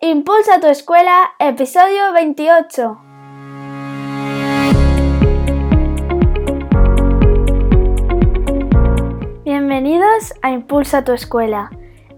[0.00, 3.00] Impulsa tu escuela, episodio 28.
[9.44, 11.70] Bienvenidos a Impulsa tu escuela,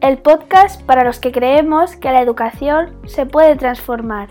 [0.03, 4.29] el podcast para los que creemos que la educación se puede transformar,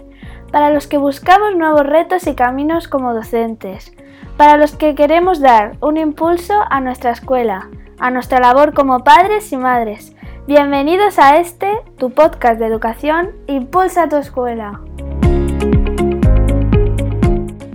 [0.52, 3.92] para los que buscamos nuevos retos y caminos como docentes,
[4.38, 9.52] para los que queremos dar un impulso a nuestra escuela, a nuestra labor como padres
[9.52, 10.16] y madres.
[10.50, 11.68] Bienvenidos a este,
[12.00, 14.82] tu podcast de educación, Impulsa tu escuela.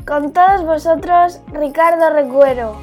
[0.05, 2.77] Con todos vosotros, Ricardo Recuero.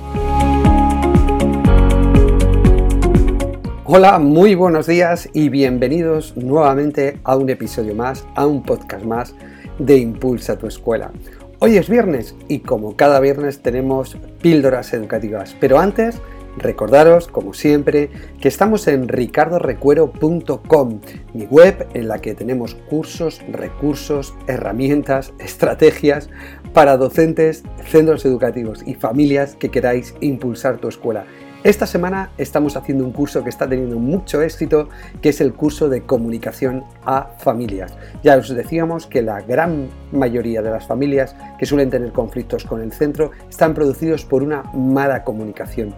[3.84, 9.36] Hola, muy buenos días y bienvenidos nuevamente a un episodio más, a un podcast más
[9.78, 11.12] de Impulsa tu escuela.
[11.60, 16.22] Hoy es viernes y como cada viernes tenemos píldoras educativas, pero antes
[16.58, 21.00] Recordaros, como siempre, que estamos en ricardorecuero.com,
[21.34, 26.30] mi web en la que tenemos cursos, recursos, herramientas, estrategias
[26.74, 31.26] para docentes, centros educativos y familias que queráis impulsar tu escuela.
[31.64, 34.90] Esta semana estamos haciendo un curso que está teniendo mucho éxito,
[35.22, 37.96] que es el curso de comunicación a familias.
[38.24, 42.82] Ya os decíamos que la gran mayoría de las familias que suelen tener conflictos con
[42.82, 45.94] el centro están producidos por una mala comunicación.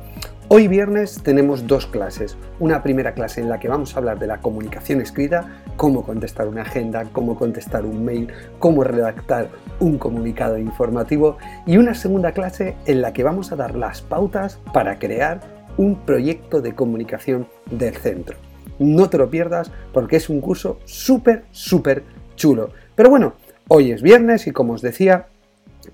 [0.56, 2.38] Hoy viernes tenemos dos clases.
[2.60, 6.48] Una primera clase en la que vamos a hablar de la comunicación escrita, cómo contestar
[6.48, 11.40] una agenda, cómo contestar un mail, cómo redactar un comunicado informativo.
[11.66, 15.42] Y una segunda clase en la que vamos a dar las pautas para crear
[15.78, 18.38] un proyecto de comunicación del centro.
[18.78, 22.04] No te lo pierdas porque es un curso súper, súper
[22.36, 22.70] chulo.
[22.94, 23.34] Pero bueno,
[23.70, 25.30] hoy es viernes y como os decía,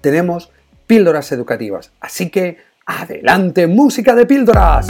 [0.02, 0.52] tenemos
[0.86, 1.94] píldoras educativas.
[2.02, 2.58] Así que
[2.92, 4.88] Adelante, música de píldoras.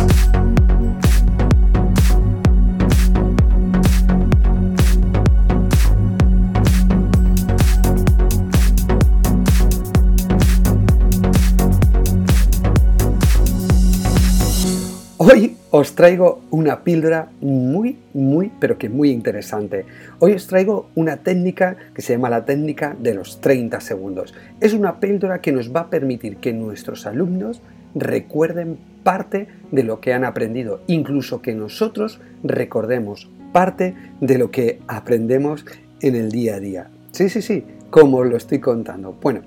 [15.18, 19.86] Hoy os traigo una píldora muy, muy, pero que muy interesante.
[20.20, 24.34] Hoy os traigo una técnica que se llama la técnica de los 30 segundos.
[24.62, 27.62] Es una píldora que nos va a permitir que nuestros alumnos
[27.96, 34.80] recuerden parte de lo que han aprendido, incluso que nosotros recordemos parte de lo que
[34.88, 35.66] aprendemos
[36.02, 36.90] en el día a día.
[37.12, 39.18] Sí, sí, sí, como lo estoy contando.
[39.22, 39.42] Bueno,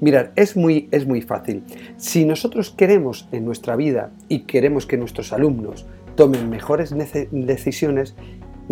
[0.00, 1.62] mirad, es muy, es muy fácil.
[1.96, 6.94] Si nosotros queremos en nuestra vida y queremos que nuestros alumnos tomen mejores
[7.30, 8.14] decisiones,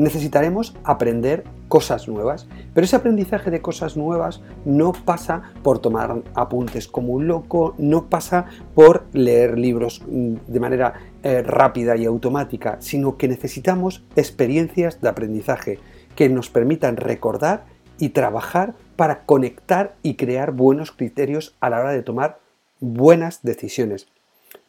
[0.00, 2.46] necesitaremos aprender cosas nuevas.
[2.74, 8.06] Pero ese aprendizaje de cosas nuevas no pasa por tomar apuntes como un loco, no
[8.06, 15.00] pasa por leer libros mm, de manera eh, rápida y automática, sino que necesitamos experiencias
[15.00, 15.78] de aprendizaje
[16.16, 17.64] que nos permitan recordar
[17.98, 22.38] y trabajar para conectar y crear buenos criterios a la hora de tomar
[22.80, 24.08] buenas decisiones.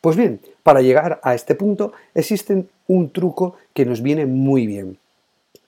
[0.02, 4.98] Pues bien, para llegar a este punto existe un truco que nos viene muy bien.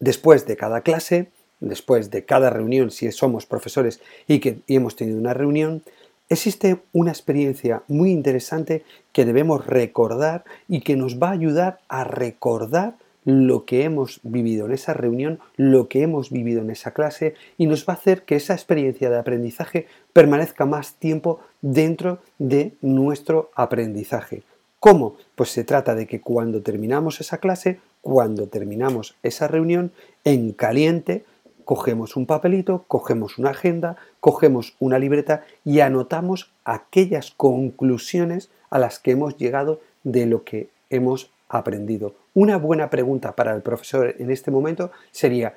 [0.04, 1.30] Después de cada clase,
[1.62, 5.82] después de cada reunión, si somos profesores y que hemos tenido una reunión,
[6.28, 12.04] existe una experiencia muy interesante que debemos recordar y que nos va a ayudar a
[12.04, 17.36] recordar lo que hemos vivido en esa reunión, lo que hemos vivido en esa clase
[17.58, 22.74] y nos va a hacer que esa experiencia de aprendizaje permanezca más tiempo dentro de
[22.82, 24.44] nuestro aprendizaje.
[24.82, 25.16] ¿Cómo?
[25.36, 29.94] Pues se trata de que cuando terminamos esa clase, cuando terminamos esa reunión,
[30.26, 31.24] en caliente,
[31.64, 39.00] cogemos un papelito, cogemos una agenda, cogemos una libreta y anotamos aquellas conclusiones a las
[39.00, 42.14] que hemos llegado de lo que hemos aprendido.
[42.34, 45.56] Una buena pregunta para el profesor en este momento sería,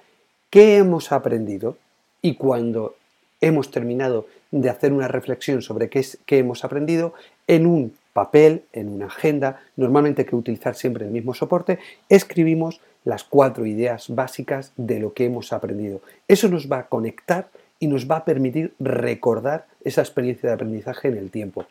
[0.48, 1.76] ¿qué hemos aprendido?
[2.22, 2.94] Y cuando
[3.40, 7.12] hemos terminado de hacer una reflexión sobre qué, es, hemos aprendido,
[7.48, 11.78] en un papel, en una agenda, normalmente hay que utilizar siempre el mismo soporte,
[12.09, 16.00] escribimos las cuatro ideas básicas de lo que hemos aprendido.
[16.27, 21.09] Eso nos va a conectar y nos va a permitir recordar esa experiencia de aprendizaje
[21.09, 21.66] en el tiempo.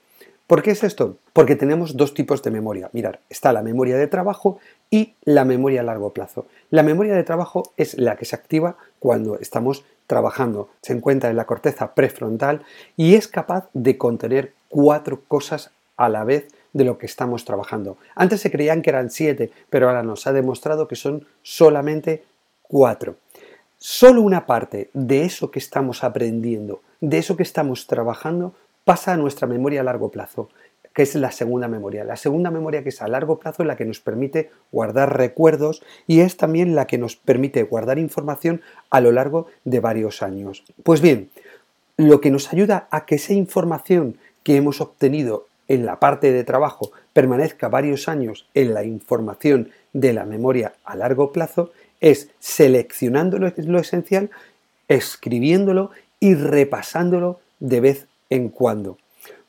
[0.45, 1.17] ¿Por qué es esto?
[1.33, 2.91] Porque tenemos dos tipos de memoria.
[2.93, 4.59] Mirar, está la memoria de trabajo
[4.91, 6.45] y la memoria a largo plazo.
[6.69, 10.69] La memoria de trabajo es la que se activa cuando estamos trabajando.
[10.83, 12.61] Se encuentra en la corteza prefrontal
[12.95, 17.97] y es capaz de contener cuatro cosas a la vez de lo que estamos trabajando.
[18.15, 22.23] Antes se creían que eran siete, pero ahora nos ha demostrado que son solamente
[22.61, 23.15] cuatro.
[23.77, 28.53] Solo una parte de eso que estamos aprendiendo, de eso que estamos trabajando,
[28.83, 30.49] pasa a nuestra memoria a largo plazo.
[30.93, 32.05] que es la segunda memoria.
[32.05, 36.21] La segunda memoria que es a largo plazo la que nos permite guardar recuerdos y
[36.21, 40.63] es también la que nos permite guardar información a lo largo de varios años.
[40.83, 41.29] Pues bien,
[41.97, 46.43] lo que nos ayuda a que esa información que hemos obtenido en la parte de
[46.43, 51.71] trabajo permanezca varios años en la información de la memoria a largo plazo
[52.01, 54.29] es seleccionando lo esencial,
[54.87, 58.97] escribiéndolo y repasándolo de vez en cuando.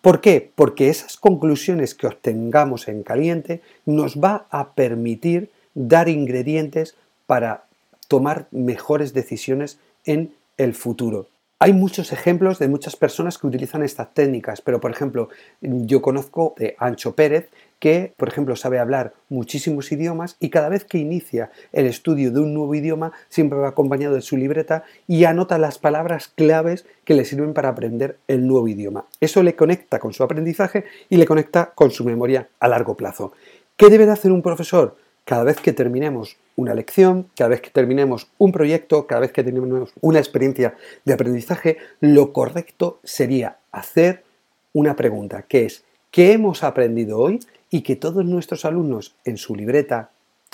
[0.00, 0.52] ¿Por qué?
[0.54, 6.94] Porque esas conclusiones que obtengamos en caliente nos va a permitir dar ingredientes
[7.26, 7.64] para
[8.08, 11.26] tomar mejores decisiones en el futuro.
[11.58, 15.30] Hay muchos ejemplos de muchas personas que utilizan estas técnicas, pero por ejemplo,
[15.62, 17.48] yo conozco de Ancho Pérez,
[17.78, 22.40] que, por ejemplo, sabe hablar muchísimos idiomas y cada vez que inicia el estudio de
[22.40, 27.14] un nuevo idioma siempre va acompañado de su libreta y anota las palabras claves que
[27.14, 29.06] le sirven para aprender el nuevo idioma.
[29.20, 33.32] Eso le conecta con su aprendizaje y le conecta con su memoria a largo plazo.
[33.78, 34.96] ¿Qué debe de hacer un profesor?
[35.26, 39.44] Cada vez que terminemos una lección, cada vez que terminemos un proyecto, cada vez que
[39.44, 44.25] terminemos una experiencia de aprendizaje, lo correcto sería hacer
[44.73, 47.40] una pregunta, que es, ¿qué hemos aprendido hoy?
[47.70, 50.11] y que todos nuestros alumnos en su libreta,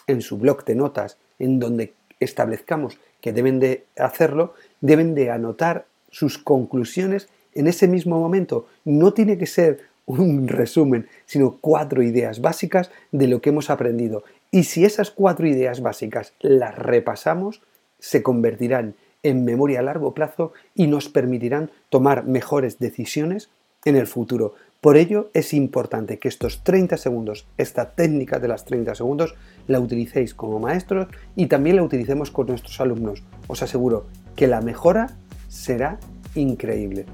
[0.06, 5.86] en su blog de notas, en donde establezcamos que deben de hacerlo, deben de anotar
[6.10, 8.66] sus conclusiones en ese mismo momento.
[8.84, 14.24] No tiene que ser un resumen, sino cuatro ideas básicas de lo que hemos aprendido.
[14.54, 17.62] Y si esas cuatro ideas básicas las repasamos,
[17.98, 23.48] se convertirán en memoria a largo plazo y nos permitirán tomar mejores decisiones
[23.86, 24.54] en el futuro.
[24.82, 29.34] Por ello es importante que estos 30 segundos, esta técnica de las 30 segundos,
[29.68, 33.22] la utilicéis como maestros y también la utilicemos con nuestros alumnos.
[33.46, 34.06] Os aseguro
[34.36, 35.16] que la mejora
[35.48, 35.98] será
[36.34, 37.06] increíble.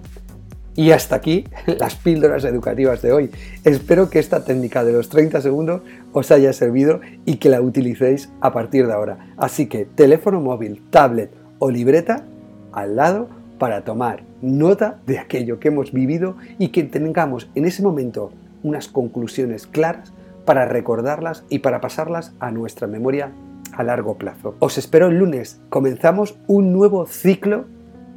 [0.78, 3.32] Y hasta aquí las píldoras educativas de hoy.
[3.64, 5.82] Espero que esta técnica de los 30 segundos
[6.12, 9.34] os haya servido y que la utilicéis a partir de ahora.
[9.36, 12.26] Así que teléfono móvil, tablet o libreta
[12.70, 13.28] al lado
[13.58, 18.30] para tomar nota de aquello que hemos vivido y que tengamos en ese momento
[18.62, 20.12] unas conclusiones claras
[20.44, 23.32] para recordarlas y para pasarlas a nuestra memoria
[23.72, 24.54] a largo plazo.
[24.60, 25.60] Os espero el lunes.
[25.70, 27.64] Comenzamos un nuevo ciclo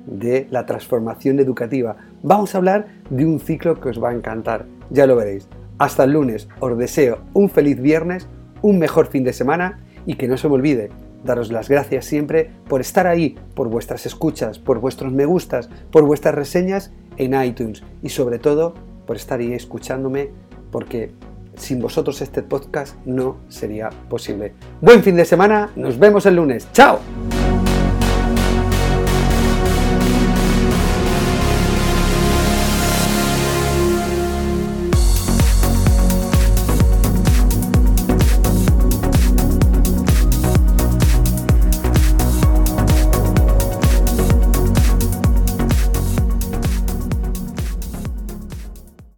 [0.05, 1.97] de la transformación educativa.
[2.23, 4.65] Vamos a hablar de un ciclo que os va a encantar.
[4.89, 5.47] Ya lo veréis.
[5.77, 6.47] Hasta el lunes.
[6.59, 8.27] Os deseo un feliz viernes,
[8.61, 10.89] un mejor fin de semana y que no se me olvide,
[11.23, 16.03] daros las gracias siempre por estar ahí, por vuestras escuchas, por vuestros me gustas, por
[16.03, 18.73] vuestras reseñas en iTunes y sobre todo
[19.05, 20.29] por estar ahí escuchándome
[20.71, 21.11] porque
[21.55, 24.53] sin vosotros este podcast no sería posible.
[24.79, 26.67] Buen fin de semana, nos vemos el lunes.
[26.71, 26.99] ¡Chao!